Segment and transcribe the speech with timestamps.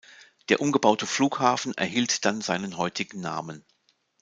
[0.49, 3.63] Der umgebaute Flughafen erhielt dann seinen heutigen Namen.